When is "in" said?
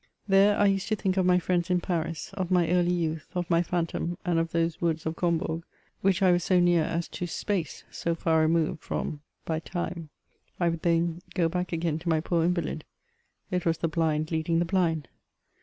1.69-1.79